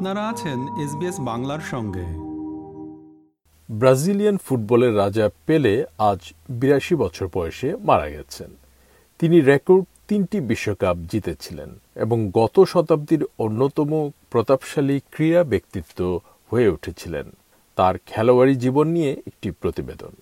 আপনারা 0.00 0.28
আছেন 0.28 0.58
এসবিএস 0.84 1.20
বাংলার 1.20 1.60
সঙ্গে। 1.70 2.04
ব্রাজিলিয়ান 3.70 4.36
ফুটবলের 4.44 4.96
রাজা 4.96 5.30
পেলে 5.46 5.84
আজ 5.98 6.18
বিরাশি 6.48 6.94
বছর 6.94 7.28
বয়সে 7.34 7.76
মারা 7.76 8.10
গেছেন। 8.10 8.50
তিনি 9.18 9.40
রেকর্ড 9.40 9.84
তিনটি 10.08 10.40
বিশ্বকাপ 10.40 10.96
জিতেছিলেন 10.96 11.78
এবং 11.94 12.30
গত 12.34 12.60
শতাব্দীর 12.60 13.26
অন্যতম 13.38 14.10
প্রতাপশালী 14.30 15.00
ক্রীড়া 15.10 15.44
ব্যক্তিত্ব 15.44 16.20
হয়ে 16.50 16.68
উঠেছিলেন। 16.68 17.30
তার 17.76 17.94
খেলোয়াড়ি 18.06 18.54
জীবন 18.54 18.88
নিয়ে 18.88 19.22
একটি 19.26 19.50
প্রতিবেদন। 19.50 20.12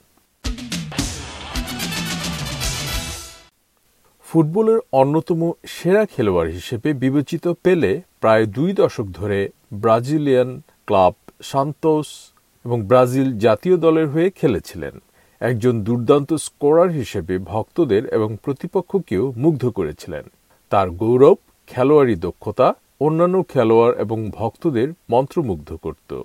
ফুটবলের 4.24 4.78
অন্যতম 4.92 5.52
সেরা 5.66 6.06
খেলোয়াড় 6.06 6.50
হিসেবে 6.50 6.92
বিবেচিত 6.92 7.48
পেলে 7.48 8.02
প্রায় 8.20 8.46
দুই 8.46 8.72
দশক 8.72 9.04
ধরে 9.04 9.50
ব্রাজিলিয়ান 9.72 10.62
ক্লাব 10.86 11.14
সান্তোস 11.42 12.32
এবং 12.64 12.82
ব্রাজিল 12.82 13.38
জাতীয় 13.38 13.76
দলের 13.76 14.08
হয়ে 14.08 14.30
খেলেছিলেন। 14.30 15.02
একজন 15.40 15.82
দুর্দান্ত 15.82 16.32
স্কোরার 16.34 16.90
হিসেবে 16.90 17.38
ভক্তদের 17.38 18.06
এবং 18.06 18.36
প্রতিপক্ষকেও 18.42 19.32
মুগ্ধ 19.36 19.68
করেছিলেন। 19.68 20.22
তার 20.70 20.90
গৌরব, 20.90 21.36
খেলোয়াড়ি 21.66 22.16
দক্ষতা, 22.16 22.74
অন্যান্য 23.00 23.44
খেলোয়াড় 23.48 23.96
এবং 23.96 24.30
ভক্তদের 24.30 24.88
মন্ত্রমুগ্ধ 25.10 25.76
করত। 25.76 26.22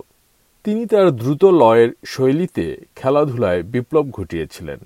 তিনি 0.64 0.86
তার 0.86 1.10
দ্রুত 1.10 1.44
লয়ের 1.44 1.88
শৈলীতে 2.04 2.76
খেলাধুলায় 2.96 3.62
বিপ্লব 3.62 4.10
ঘটিয়েছিলেন। 4.10 4.78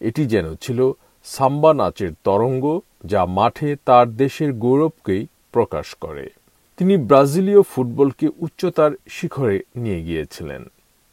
এটি 0.00 0.26
যেন 0.26 0.54
ছিল 0.54 0.92
সাম্বা 1.24 1.74
নাচের 1.74 2.10
তরঙ্গ 2.24 2.80
যা 3.04 3.26
মাঠে 3.26 3.76
তার 3.84 4.16
দেশের 4.16 4.52
গৌরবকেই 4.52 5.26
প্রকাশ 5.52 5.94
করে। 5.94 6.30
তিনি 6.78 6.94
ব্রাজিলীয় 7.08 7.62
ফুটবলকে 7.62 8.26
উচ্চতার 8.36 8.92
শিখরে 9.08 9.56
নিয়ে 9.76 10.00
গিয়েছিলেন 10.02 10.62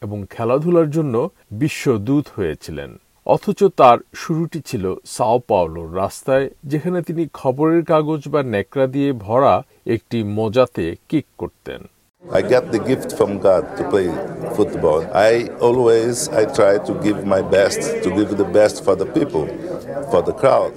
এবং 0.02 0.18
খেলাধুলার 0.30 0.90
জন্য 0.90 1.16
বিশ্বদূত 1.52 2.26
হয়েছিলেন 2.36 2.92
অথচ 3.28 3.60
তার 3.78 3.98
শুরুটি 4.14 4.60
ছিল 4.66 4.86
সাও 5.06 5.38
পাওলোর 5.50 5.90
রাস্তায় 5.96 6.48
যেখানে 6.64 7.00
তিনি 7.02 7.24
খবরের 7.34 7.82
কাগজ 7.84 8.22
বা 8.28 8.42
নেকড়া 8.54 8.86
দিয়ে 8.88 9.10
ভরা 9.18 9.56
একটি 9.88 10.18
মোজাতে 10.38 10.86
কিক 11.10 11.26
করতেন 11.38 11.82
I 12.24 12.42
get 12.44 12.64
the 12.72 12.82
gift 12.82 13.10
from 13.18 13.32
God 13.40 13.64
to 13.78 13.84
play 13.84 14.10
football. 14.56 15.00
I 15.30 15.34
always 15.60 16.16
I 16.32 16.44
try 16.58 16.74
to 16.88 16.94
give 17.06 17.20
my 17.26 17.42
best, 17.50 17.82
to 18.04 18.10
give 18.10 18.30
the 18.38 18.50
best 18.52 18.76
for 18.86 18.96
the 18.96 19.08
people, 19.08 19.46
for 20.12 20.22
the 20.22 20.34
crowd. 20.34 20.74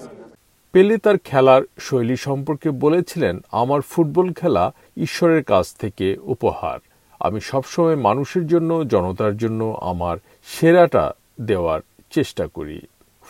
পেলে 0.74 0.98
তার 0.98 1.18
খেলার 1.18 1.62
শৈলী 1.78 2.16
সম্পর্কে 2.16 2.70
বলেছিলেন, 2.70 3.40
আমার 3.52 3.80
ফুটবল 3.80 4.32
খেলা 4.32 4.72
ঈশ্বরের 4.96 5.44
কাছ 5.44 5.74
থেকে 5.74 6.16
উপহার। 6.22 6.78
আমি 7.20 7.40
সবসময় 7.40 7.96
মানুষের 7.96 8.46
জন্য, 8.46 8.84
জনতার 8.88 9.36
জন্য 9.36 9.78
আমার 9.80 10.16
সেরাটা 10.44 11.12
দেওয়ার 11.40 11.80
চেষ্টা 12.10 12.46
করি। 12.46 12.80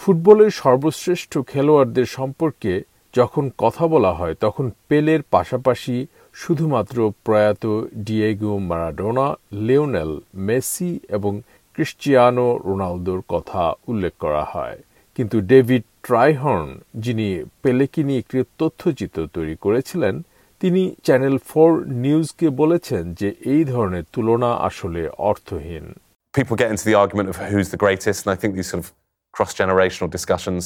ফুটবলের 0.01 0.51
সর্বশ্রেষ্ঠ 0.51 1.39
খেলোয়াড়দের 1.39 2.05
সম্পর্কে 2.05 2.83
যখন 3.17 3.51
কথা 3.59 3.87
বলা 3.87 4.13
হয়, 4.13 4.35
তখন 4.35 4.71
পেলের 4.89 5.23
পাশাপাশি 5.23 6.07
শুধুমাত্র 6.35 7.13
প্রয়াত 7.25 7.67
ডিয়েগো 7.95 8.59
মারাডোনা, 8.59 9.35
লিওনেল 9.53 10.21
মেসি 10.35 11.01
এবং 11.09 11.41
ক্রিশ্চিয়ানো 11.73 12.61
রোনালদোর 12.65 13.23
কথা 13.29 13.75
উল্লেখ 13.89 14.13
করা 14.19 14.45
হয়। 14.45 14.79
কিন্তু 15.17 15.41
ডেভিড 15.41 15.83
ট্রাইহর্ন 16.05 16.69
যিনি 17.05 17.29
পেলেকে 17.63 18.01
নিয়ে 18.09 18.21
একটি 18.23 18.37
তথ্যচিত্র 18.61 19.19
তৈরি 19.37 19.57
করেছিলেন 19.65 20.15
তিনি 20.61 20.83
চ্যানেল 21.07 21.37
ফোর 21.51 21.71
নিউজকে 22.05 22.47
বলেছেন 22.61 23.03
যে 23.21 23.29
এই 23.53 23.63
ধরনের 23.73 24.05
তুলনা 24.15 24.51
আসলে 24.69 25.03
অর্থহীন 25.31 25.87
people 26.35 26.57
get 26.57 26.71
into 26.75 26.85
the 26.85 26.97
argument 27.03 27.29
of 27.29 27.37
who's 27.51 27.69
the 27.75 27.77
greatest, 27.77 28.19
and 28.27 28.31
I 28.35 28.37
think 28.41 28.51
these 28.55 28.71
sort 28.73 28.83
of 28.85 28.89
cross 29.35 29.53
generational 29.55 30.11
discussions 30.11 30.63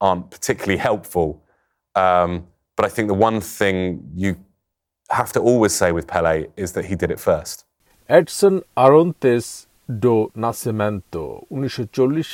aren't 0.00 0.24
particularly 0.30 0.80
helpful. 0.88 1.28
Um, 1.94 2.30
but 2.76 2.84
I 2.88 2.90
think 2.94 3.06
the 3.08 3.20
one 3.28 3.38
thing 3.58 3.76
you 4.24 4.30
have 5.10 5.30
to 5.36 5.40
always 5.40 5.72
say 5.72 5.88
with 5.92 6.06
Pele 6.06 6.36
is 6.56 6.68
that 6.72 6.84
he 6.86 6.94
did 7.02 7.10
it 7.14 7.20
first. 7.30 7.56
Edson 8.10 8.54
Arantes 8.86 9.46
do 10.04 10.14
Nascimento 10.44 11.22
উনিশশো 11.54 11.84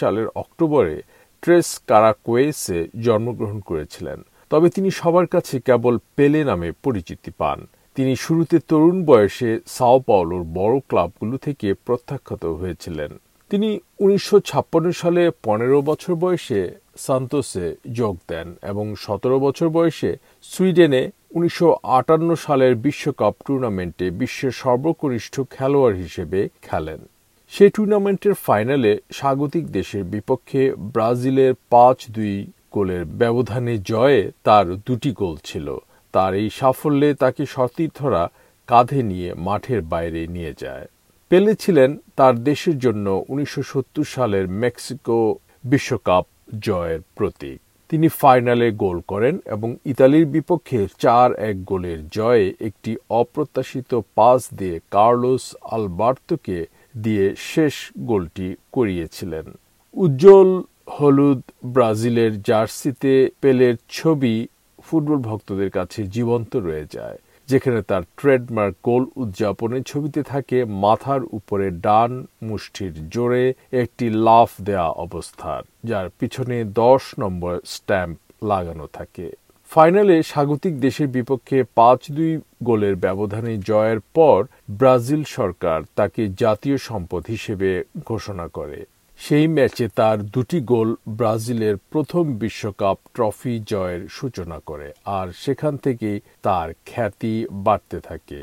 সালের 0.01 0.27
অক্টোবরে 0.43 0.97
trace 1.43 1.69
কারাকোয়েসে 1.89 2.79
জন্মগ্রহণ 3.07 3.59
করেছিলেন, 3.61 4.19
তবে 4.51 4.67
তিনি 4.77 4.91
সবার 5.01 5.27
কাছে 5.35 5.55
কেবল 5.69 5.95
পেলে 6.17 6.41
নামে 6.45 6.69
পরিচিতি 6.85 7.31
পান। 7.41 7.59
তিনি 7.97 8.13
শুরুতে 8.25 8.57
তরুণ 8.69 8.97
বয়সে 9.05 9.51
সাও 9.67 9.99
পাওলোর 10.09 10.43
বড় 10.59 10.75
ক্লাবগুলো 10.89 11.37
থেকে 11.47 11.69
প্রত্যাখ্যাত 11.87 12.45
হয়েছিলেন। 12.61 13.11
তিনি 13.51 13.71
উনিশশো 14.05 14.37
ছাপ্পান্ন 14.41 14.89
সালে 14.93 15.23
পনেরো 15.47 15.79
বছর 15.91 16.13
বয়সে 16.15 16.61
সান্তোসে 17.07 17.67
যোগ 17.99 18.15
দেন 18.31 18.49
এবং 18.63 18.87
সতেরো 19.05 19.37
বছর 19.47 19.69
বয়সে 19.77 20.11
সুইডেনে 20.53 21.03
উনিশশো 21.37 21.69
আটান্ন 21.99 22.31
সালের 22.45 22.73
বিশ্বকাপ 22.87 23.35
টুর্নামেন্টে 23.47 24.07
বিশ্বের 24.21 24.53
সর্বকনিষ্ঠ 24.63 25.35
খেলোয়াড় 25.55 25.97
হিসেবে 26.03 26.41
খেলেন। 26.63 27.01
সেই 27.53 27.71
টুর্নামেন্টের 27.71 28.35
ফাইনালে 28.47 28.93
স্বাগতিক 29.13 29.65
দেশের 29.71 30.05
বিপক্ষে 30.05 30.63
ব্রাজিলের 30.95 31.53
পাঁচ 31.71 31.99
দুই 32.11 32.35
গোলের 32.73 33.05
ব্যবধানে 33.21 33.75
জয়ে 33.85 34.23
তার 34.45 34.67
দুটি 34.87 35.11
গোল 35.13 35.35
ছিল। 35.45 35.67
তার 36.15 36.33
এই 36.35 36.49
সাফল্যে 36.51 37.11
তাকে 37.15 37.43
সতীর্থরা 37.47 38.23
কাঁধে 38.69 39.01
নিয়ে 39.03 39.29
মাঠের 39.47 39.81
বাইরে 39.83 40.23
নিয়ে 40.27 40.53
যায়। 40.59 40.87
পেলে 41.31 41.53
ছিলেন 41.55 41.91
তার 42.17 42.35
দেশের 42.45 42.77
জন্য 42.79 43.07
উনিশশো 43.29 43.63
সত্তর 43.63 44.07
সালের 44.15 44.47
মেক্সিকো 44.63 45.19
বিশ্বকাপ 45.65 46.25
জয়ের 46.59 47.01
প্রতীক। 47.17 47.59
তিনি 47.91 48.09
ফাইনালে 48.21 48.69
গোল 48.85 48.99
করেন 49.09 49.35
এবং 49.47 49.69
ইতালির 49.85 50.27
বিপক্ষে 50.27 50.81
চার 50.99 51.29
এক 51.49 51.57
গোলের 51.65 52.01
জয়ে 52.09 52.47
একটি 52.61 52.93
অপ্রত্যাশিত 53.21 53.91
পাস 54.15 54.41
দিয়ে 54.59 54.77
কার্লোস 54.91 55.45
আলবার্তোকে 55.71 56.59
দিয়ে 56.95 57.27
শেষ 57.37 57.75
গোলটি 58.11 58.49
করিয়েছিলেন। 58.73 59.47
উজ্জ্বল 59.97 60.51
হলুদ 60.97 61.43
ব্রাজিলের 61.65 62.33
জার্সিতে 62.43 63.15
পেলের 63.41 63.77
ছবি 63.91 64.35
ফুটবল 64.85 65.19
ভক্তদের 65.29 65.71
কাছে 65.71 66.01
জীবন্ত 66.17 66.53
রয়ে 66.57 66.87
যায়, 66.97 67.19
যেখানে 67.49 67.83
তার 67.83 68.03
ট্রেডমার্ক 68.19 68.75
গোল 68.83 69.03
উদযাপনের 69.23 69.83
ছবিতে 69.83 70.21
থাকে 70.23 70.59
মাথার 70.85 71.23
উপরে 71.39 71.67
ডান 71.87 72.13
মুষ্টির 72.43 72.95
জোরে 73.15 73.45
একটি 73.83 74.07
লাফ 74.27 74.51
দেয়া 74.67 74.89
অবস্থার 75.07 75.63
যার 75.85 76.07
পিছনে 76.19 76.57
দশ 76.65 77.03
নম্বর 77.23 77.55
স্ট্যাম্প 77.75 78.19
লাগানো 78.51 78.87
থাকে। 78.93 79.27
ফাইনালে 79.73 80.17
স্বাগতিক 80.23 80.75
দেশের 80.81 81.09
বিপক্ষে 81.09 81.59
পাঁচ 81.75 82.01
দুই 82.13 82.33
গোলের 82.63 82.97
ব্যবধানে 82.97 83.53
জয়ের 83.59 84.01
পর 84.15 84.39
ব্রাজিল 84.71 85.23
সরকার 85.25 85.79
তাকে 85.95 86.23
জাতীয় 86.39 86.77
সম্পদ 86.79 87.23
হিসেবে 87.29 87.71
ঘোষণা 88.05 88.47
করে। 88.49 88.87
সেই 89.19 89.47
ম্যাচে 89.49 89.89
তার 89.95 90.19
দুটি 90.27 90.61
গোল 90.61 90.89
ব্রাজিলের 91.09 91.77
প্রথম 91.91 92.25
বিশ্বকাপ 92.39 92.97
ট্রফি 93.15 93.55
জয়ের 93.67 94.03
সূচনা 94.09 94.59
করে 94.67 94.89
আর 95.05 95.27
সেখান 95.37 95.77
থেকেই 95.77 96.21
তার 96.43 96.69
খ্যাতি 96.87 97.35
বাড়তে 97.67 98.01
থাকে। 98.01 98.41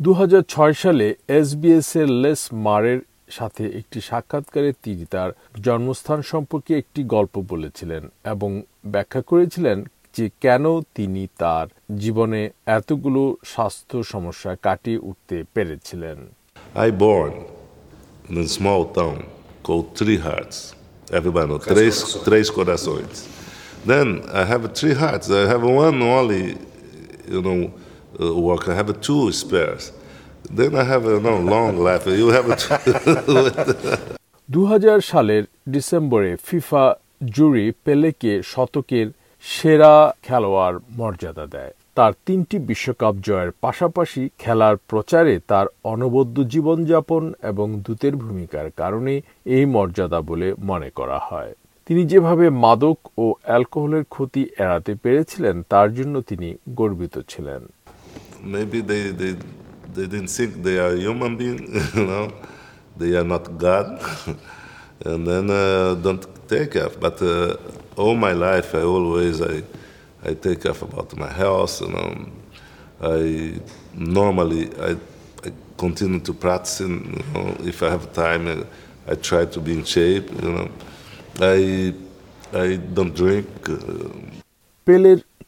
দু 0.00 0.12
হাজার 0.12 0.42
ছয় 0.48 0.72
সালে 0.72 1.06
এসবিএস 1.28 1.96
এর 1.96 2.08
লেস 2.22 2.40
মারের 2.52 3.00
সাথে 3.30 3.64
একটি 3.78 4.00
সাক্ষাৎকারে 4.00 4.70
তিনি 4.82 5.04
তার 5.04 5.30
জন্মস্থান 5.62 6.22
সম্পর্কে 6.22 6.72
একটি 6.78 7.00
গল্প 7.04 7.34
বলেছিলেন 7.48 8.02
এবং 8.24 8.50
ব্যাখ্যা 8.86 9.22
করেছিলেন 9.22 9.78
যে 10.18 10.26
কেন 10.44 10.64
তিনি 10.96 11.22
তার 11.38 11.66
জীবনে 12.02 12.40
এতগুলো 12.78 13.22
স্বাস্থ্য 13.52 13.96
সমস্যা 14.12 14.52
কাটিয়ে 14.62 15.02
উঠতে 15.08 15.36
পেরেছিলেন। 15.54 16.18
I 16.82 16.90
born 17.04 17.34
in 18.30 18.36
a 18.42 18.46
small 18.56 18.82
town 18.98 19.16
call 19.66 19.80
three 19.98 20.14
hearts 20.26 20.58
everybody 21.18 21.46
know 21.52 21.56
threes 21.68 21.96
threes 22.26 22.48
Coracoes 22.56 23.16
then 23.90 24.08
I 24.38 24.44
have 24.50 24.62
three 24.78 24.90
hearts 25.02 25.26
I 25.38 25.44
have 25.52 25.62
one 25.74 25.94
only 26.18 26.44
you 27.32 27.40
know 27.48 27.54
work 28.44 28.62
I 28.70 28.74
have 28.78 28.88
two 29.08 29.16
spares 29.42 29.84
then 30.58 30.72
I 30.82 30.86
have 30.92 31.02
no 31.26 31.34
long 31.54 31.68
life 31.88 32.02
you 32.20 32.28
have 32.36 32.46
2000 34.48 35.12
সালের 35.12 35.44
ডিসেম্বরে 35.74 36.30
FIFA 36.48 36.84
জুরি 37.36 37.66
পেলেকে 37.84 38.32
শতকের 38.52 39.08
সেরা 39.40 40.14
খেলোয়াড় 40.22 40.78
মর্যাদা 40.96 41.46
দেয়। 41.46 41.70
তার 41.94 42.12
তিনটি 42.26 42.58
বিশ্বকাপ 42.58 43.14
জয়ের 43.22 43.50
পাশাপাশি 43.60 44.28
খেলার 44.38 44.76
প্রচারে 44.76 45.40
তার 45.48 45.66
অনবদ্য 45.84 46.48
জীবনযাপন 46.48 47.34
এবং 47.42 47.80
দূতের 47.80 48.16
ভূমিকার 48.16 48.70
কারণে 48.76 49.20
এই 49.44 49.64
মর্যাদা 49.64 50.20
বলে 50.20 50.54
মনে 50.58 50.90
করা 50.90 51.18
হয়। 51.22 51.54
তিনি 51.86 52.06
যেভাবে 52.06 52.50
মাদক 52.50 52.98
ও 53.18 53.34
অ্যালকোহলের 53.42 54.04
ক্ষতি 54.04 54.42
এড়াতে 54.58 54.94
পেরেছিলেন 54.94 55.62
তার 55.68 55.94
জন্য 55.94 56.20
তিনি 56.20 56.54
গর্বিত 56.70 57.20
ছিলেন। 57.28 57.66
They, 59.96 60.06
didn't 60.06 60.30
think 60.38 60.50
they 60.66 60.78
are 60.78 61.08
human 61.08 61.30
being, 61.38 61.58
you 61.96 62.06
know, 62.06 62.30
they 63.00 63.12
are 63.16 63.28
not 63.28 63.44
God, 63.58 63.86
and 65.04 65.26
then 65.26 65.50
uh, 65.50 65.94
don't 65.94 66.26
take 66.48 66.72
care. 66.72 66.90
But 67.00 67.20
uh, 67.22 67.56
all 67.96 68.14
my 68.14 68.32
life, 68.32 68.74
I 68.74 68.82
always 68.82 69.40
I, 69.40 69.62
I 70.24 70.34
take 70.34 70.62
care 70.62 70.72
about 70.72 71.16
my 71.16 71.30
health. 71.30 71.80
You 71.80 71.88
know, 71.88 72.26
I 73.00 73.60
normally 73.94 74.70
I, 74.80 74.92
I 75.46 75.52
continue 75.76 76.20
to 76.20 76.32
practice. 76.32 76.80
You 76.80 76.88
know, 77.34 77.56
if 77.64 77.82
I 77.82 77.90
have 77.90 78.12
time, 78.12 78.48
I, 78.48 79.12
I 79.12 79.14
try 79.14 79.44
to 79.44 79.60
be 79.60 79.72
in 79.72 79.84
shape. 79.84 80.30
You 80.42 80.52
know, 80.52 80.70
I 81.40 81.94
I 82.52 82.76
don't 82.76 83.14
drink. 83.14 83.48
Uh, 83.68 84.08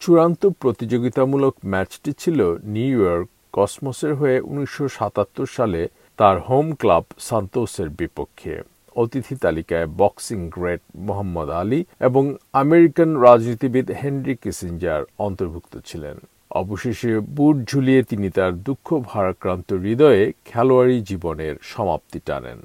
চূড়ান্ত 0.03 0.43
প্রতিযোগিতামূলক 0.63 1.55
ম্যাচটি 1.73 2.11
ছিল 2.23 2.39
new 2.75 2.97
York 3.05 3.29
কসমোসের 3.57 4.13
হয়ে 4.21 4.37
উনিশশো 4.51 4.85
সাতাত্তর 4.97 5.49
সালে 5.57 5.81
তার 6.19 6.37
home 6.49 6.67
club 6.81 7.05
সান্তোসের 7.29 7.89
বিপক্ষে 7.99 8.55
অতিথি 9.03 9.35
তালিকায় 9.45 9.87
বক্সিং 10.01 10.41
গ্রেট 10.55 10.83
মোহাম্মদ 11.07 11.49
আলী 11.61 11.81
এবং 12.09 12.25
আমেরিকান 12.63 13.11
রাজনীতিবিদ 13.27 13.87
হেনরি 14.01 14.35
কিসিঞ্জার 14.43 15.03
অন্তর্ভুক্ত 15.27 15.75
ছিলেন 15.89 16.17
অবশেষে 16.61 17.13
বুট 17.37 17.57
ঝুলিয়ে 17.71 18.01
তিনি 18.11 18.29
তার 18.37 18.53
দুঃখ 18.69 18.89
ভারাক্রান্ত 19.11 19.69
হৃদয়ে 19.85 20.23
খেলোয়াড়ি 20.49 20.97
জীবনের 21.11 21.55
সমাপ্তি 21.73 22.21
টানেন 22.29 22.61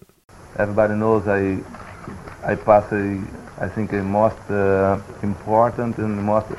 everybody 0.63 0.95
knows 0.95 1.27
I 1.27 1.43
I 2.43 2.55
pass 2.55 2.85
a 2.93 3.03
I 3.57 3.67
think 3.67 3.87
a 3.93 4.03
most 4.19 4.43
uh, 4.51 4.99
important 5.23 5.97
and 5.97 6.13
most 6.23 6.49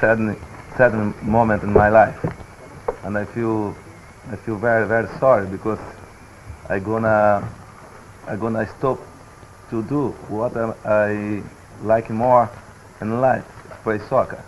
saddening, 0.00 0.40
saddening 0.76 1.14
moment 1.22 1.62
in 1.62 1.72
my 1.72 1.88
life, 1.90 2.20
and 3.04 3.12
I 3.16 3.24
feel 3.24 3.74
I 4.30 4.36
feel 4.36 4.56
very 4.58 4.86
very 4.86 5.08
sorry 5.20 5.46
because 5.46 5.82
I 6.68 6.78
gonna 6.80 7.18
I 8.26 8.36
gonna 8.36 8.64
stop 8.66 8.98
to 9.72 9.82
do 9.84 10.02
what 10.30 10.52
I, 10.54 11.42
like 11.82 12.08
more 12.12 12.50
in 13.00 13.10
life, 13.20 13.48
play 13.84 13.98
soccer. 14.10 14.42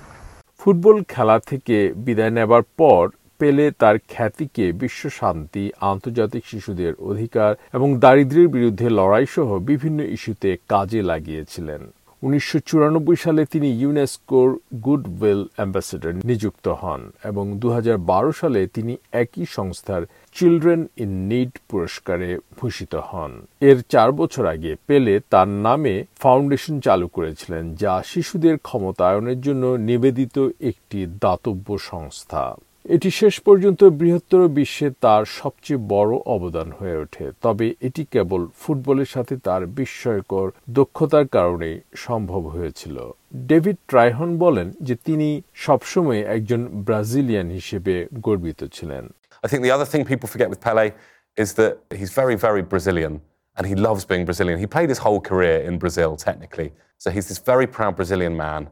Football 0.60 0.96
খেলা 1.08 1.36
থেকে 1.50 1.76
বিদায় 2.04 2.32
নেবার 2.38 2.64
পর 2.80 3.02
পেলে 3.40 3.64
তার 3.80 3.96
খ্যাতিকে 4.08 4.64
বিশ্ব 4.72 5.02
শান্তি 5.10 5.64
আন্তর্জাতিক 5.90 6.42
শিশুদের 6.52 6.92
অধিকার 7.10 7.50
এবং 7.76 7.88
দারিদ্র্যের 7.98 8.48
বিরুদ্ধে 8.48 8.86
লড়াই 8.90 9.26
সহ 9.34 9.48
বিভিন্ন 9.70 9.98
ইস্যুতে 10.16 10.50
কাজে 10.68 11.00
লাগিয়েছিলেন 11.02 11.82
উনিশশো 12.22 12.58
চুরানব্বই 12.68 13.18
সালে 13.24 13.42
তিনি 13.44 13.68
ইউনেস্কোর 13.82 14.48
গুডউইল 14.86 15.40
অ্যাম্বাসেডর 15.56 16.12
নিযুক্ত 16.30 16.66
হন 16.82 17.02
এবং 17.24 17.44
দু 17.62 17.68
হাজার 17.76 17.96
বারো 18.10 18.32
সালে 18.32 18.60
তিনি 18.76 18.92
একই 19.22 19.46
সংস্থার 19.56 20.02
চিলড্রেন 20.36 20.82
ইন 20.96 21.12
নিড 21.30 21.52
পুরস্কারে 21.68 22.30
ভূষিত 22.58 22.94
হন। 22.94 23.32
এর 23.60 23.78
চার 23.88 24.12
বছর 24.12 24.46
আগে 24.46 24.72
পেলে 24.86 25.14
তার 25.30 25.48
নামে 25.66 25.94
ফাউন্ডেশন 26.22 26.80
চালু 26.80 27.08
করেছিলেন, 27.08 27.64
যা 27.74 28.02
শিশুদের 28.06 28.58
ক্ষমতায়নের 28.58 29.40
জন্য 29.40 29.64
নিবেদিত 29.88 30.36
একটি 30.60 31.06
দাতব্য 31.20 31.78
সংস্থা। 31.78 32.44
এটি 32.88 33.10
শেষ 33.10 33.34
পর্যন্ত 33.40 33.84
বৃহত্তর 33.84 34.48
বিশ্বে 34.48 34.88
তার 35.00 35.22
সবচেয়ে 35.40 35.84
বড় 35.88 36.12
অবদান 36.26 36.68
হয়ে 36.78 36.96
ওঠে, 36.96 37.26
তবে 37.42 37.74
এটি 37.80 38.02
কেবল 38.10 38.46
ফুটবলের 38.60 39.12
সাথে 39.14 39.34
তার 39.36 39.62
বিস্ময়কর 39.66 40.46
দক্ষতার 40.70 41.26
কারণে 41.28 41.70
সম্ভব 41.96 42.42
হয়েছিল। 42.46 42.96
ডেভিড 43.50 43.76
ট্রাইহন 43.88 44.30
বলেন 44.38 44.72
যে 44.82 44.94
তিনি 45.04 45.28
সবসময় 45.54 46.20
একজন 46.36 46.60
ব্রাজিলিয়ান 46.86 47.48
হিসেবে 47.50 47.94
গর্বিত 48.22 48.60
ছিলেন। 48.72 49.04
I 49.44 49.48
think 49.48 49.62
the 49.62 49.70
other 49.70 49.84
thing 49.84 50.06
people 50.06 50.28
forget 50.28 50.48
with 50.48 50.60
Pele 50.60 50.92
is 51.36 51.52
that 51.54 51.78
he's 51.94 52.10
very, 52.12 52.34
very 52.34 52.62
Brazilian 52.62 53.20
and 53.56 53.66
he 53.66 53.74
loves 53.74 54.04
being 54.04 54.24
Brazilian. 54.24 54.58
He 54.58 54.66
played 54.66 54.88
his 54.88 54.98
whole 54.98 55.20
career 55.20 55.60
in 55.60 55.78
Brazil, 55.78 56.16
technically. 56.16 56.72
So 56.96 57.10
he's 57.10 57.28
this 57.28 57.38
very 57.38 57.66
proud 57.66 57.94
Brazilian 57.94 58.36
man 58.36 58.70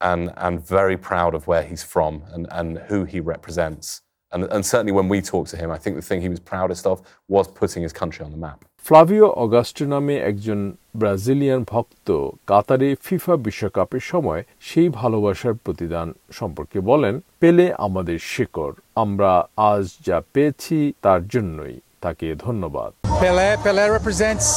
and, 0.00 0.32
and 0.36 0.64
very 0.64 0.96
proud 0.96 1.34
of 1.34 1.46
where 1.48 1.62
he's 1.62 1.82
from 1.82 2.22
and, 2.32 2.46
and 2.52 2.78
who 2.78 3.04
he 3.04 3.18
represents. 3.18 4.02
And, 4.33 4.43
and 4.45 4.65
certainly 4.65 4.91
when 4.91 5.09
we 5.09 5.21
talk 5.21 5.47
to 5.49 5.57
him, 5.57 5.71
I 5.71 5.77
think 5.77 5.95
the 5.95 6.01
thing 6.03 6.21
he 6.21 6.29
was 6.29 6.39
proudest 6.39 6.85
of 6.85 7.01
was 7.27 7.47
putting 7.47 7.81
his 7.83 7.93
country 7.93 8.23
on 8.25 8.31
the 8.31 8.37
map. 8.37 8.59
Flavio 8.87 9.27
Augusto 9.45 9.85
নামে 9.93 10.15
একজন 10.29 10.59
Brazilian 11.01 11.61
ভক্ত 11.73 12.07
কাতারে 12.51 12.89
FIFA 13.05 13.35
বিশ্বকাপের 13.45 14.03
সময় 14.11 14.41
সেই 14.67 14.87
ভালোবাসার 14.99 15.55
প্রতিদান 15.65 16.07
সম্পর্কে 16.39 16.79
বলেন 16.91 17.15
পেলে 17.41 17.65
আমাদের 17.87 18.17
শেকড় 18.33 18.75
আমরা 19.03 19.31
আজ 19.71 19.85
যা 20.07 20.17
পেয়েছি 20.33 20.77
তার 21.05 21.21
জন্যই 21.33 21.75
তাকে 22.03 22.27
ধন্যবাদ 22.45 22.91
Pelé, 23.23 23.49
Pelé 23.65 23.85
represents 23.97 24.47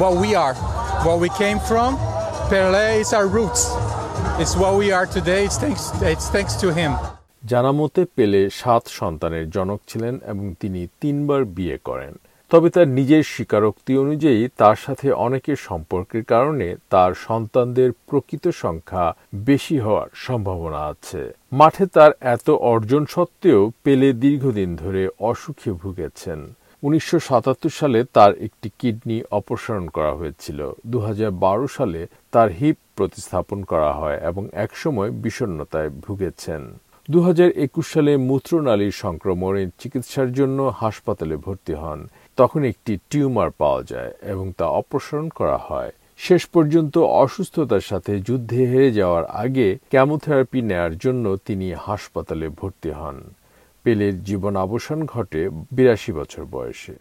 what 0.00 0.14
we 0.22 0.30
are, 0.44 0.56
what 1.06 1.18
we 1.24 1.30
came 1.42 1.60
from. 1.70 1.90
Pelé 2.50 2.88
is 3.02 3.10
our 3.18 3.28
roots. 3.38 3.62
It's 4.42 4.54
what 4.62 4.72
we 4.80 4.88
are 4.98 5.06
today. 5.16 5.40
It's 5.48 5.58
thanks, 5.64 5.84
it's 6.12 6.26
thanks 6.34 6.54
to 6.62 6.68
him. 6.80 6.92
জানা 7.49 7.71
মতে 7.79 8.01
পেলে 8.15 8.41
সাত 8.61 8.83
সন্তানের 8.99 9.45
জনক 9.49 9.79
ছিলেন 9.89 10.15
এবং 10.31 10.45
তিনি 10.61 10.81
তিনবার 11.01 11.41
বিয়ে 11.57 11.77
করেন। 11.83 12.13
তবে 12.51 12.67
তার 12.75 12.87
নিজের 12.97 13.23
স্বীকারোক্তি 13.33 13.93
অনুযায়ী 14.03 14.41
তার 14.57 14.77
সাথে 14.85 15.07
অনেকের 15.25 15.59
সম্পর্কের 15.67 16.23
কারণে 16.33 16.67
তার 16.89 17.11
সন্তানদের 17.27 17.89
প্রকৃত 18.09 18.45
সংখ্যা 18.63 19.05
বেশি 19.49 19.77
হওয়ার 19.79 20.09
সম্ভাবনা 20.25 20.81
আছে। 20.93 21.21
মাঠে 21.51 21.85
তার 21.95 22.11
এত 22.35 22.47
অর্জন 22.71 23.03
সত্ত্বেও 23.09 23.61
পেলে 23.83 24.09
দীর্ঘদিন 24.23 24.69
ধরে 24.75 25.03
অসুখে 25.29 25.71
ভুগেছেন। 25.81 26.39
উনিশশো 26.83 27.17
সাতাত্তর 27.19 27.73
সালে 27.79 27.99
তার 28.13 28.31
একটি 28.47 28.67
কিডনি 28.79 29.17
অপসারণ 29.39 29.85
করা 29.87 30.13
হয়েছিল। 30.19 30.59
দু 30.91 30.97
হাজার 30.99 31.31
বারো 31.43 31.67
সালে 31.77 32.01
তার 32.33 32.49
হিপ 32.59 32.77
প্রতিস্থাপন 32.97 33.59
করা 33.71 33.91
হয় 33.99 34.17
এবং 34.29 34.43
একসময় 34.63 35.11
বিষণ্ণতায় 35.23 35.89
ভুগেছেন। 36.05 36.61
দু 37.11 37.21
হাজার 37.21 37.49
একুশ 37.49 37.93
সালে 37.93 38.17
মূত্রনালীর 38.17 38.91
সংক্রমণের 38.91 39.67
চিকিৎসার 39.79 40.33
জন্য 40.33 40.73
হাসপাতালে 40.77 41.37
ভর্তি 41.37 41.73
হন। 41.73 42.07
তখন 42.37 42.63
একটি 42.63 42.97
টিউমার 43.09 43.51
পাওয়া 43.51 43.83
যায় 43.83 44.11
এবং 44.21 44.53
তা 44.57 44.65
অপসারণ 44.65 45.29
করা 45.29 45.57
হয়। 45.57 45.91
শেষ 46.17 46.45
পর্যন্ত 46.45 46.97
অসুস্থতার 46.97 47.79
সাথে 47.79 48.19
যুদ্ধে 48.19 48.65
হেরে 48.65 48.91
যাওয়ার 48.91 49.25
আগে 49.25 49.77
ক্যামোথেরাপি 49.89 50.61
নেয়ার 50.61 50.97
জন্য 50.97 51.37
তিনি 51.45 51.73
হাসপাতালে 51.73 52.49
ভর্তি 52.49 52.89
হন। 52.89 53.23
পেলের 53.83 54.23
জীবন 54.23 54.55
অবসান 54.55 55.05
ঘটে 55.05 55.49
বিরাশি 55.71 56.11
বছর 56.11 56.45
বয়সে। 56.45 56.95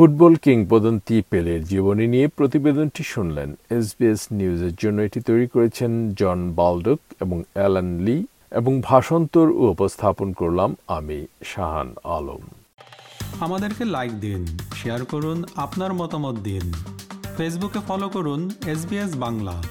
ফুটবল 0.00 0.34
কিংবদন্তি 0.36 1.22
পেলের 1.30 1.64
জীবনী 1.64 2.06
নিয়ে 2.06 2.28
প্রতিবেদনটি 2.28 3.02
শুনলেন। 3.02 3.56
এসবিএস 3.70 4.22
নিউজের 4.32 4.74
জন্য 4.78 5.00
এটি 5.02 5.20
তৈরি 5.20 5.48
করেছেন 5.48 6.14
জন 6.14 6.52
বালডক 6.52 7.00
এবং 7.20 7.42
অ্যালান 7.54 7.98
লি 7.98 8.26
এবং 8.50 8.80
ভাষান্তর 8.84 9.48
উপস্থাপন 9.48 10.32
করলাম 10.32 10.76
আমি, 10.86 11.26
শাহান 11.44 11.94
আলম। 12.04 12.42
আমাদেরকে 13.40 13.84
লাইক 13.84 14.12
দিন 14.20 14.46
শেয়ার 14.74 15.04
করুন, 15.04 15.44
আপনার 15.56 15.92
মতামত 15.94 16.36
দিন। 16.38 16.72
ফেসবুকে 17.36 17.80
ফলো 17.88 18.08
করুন 18.08 18.50
এস 18.66 18.80
বাংলা। 19.16 19.62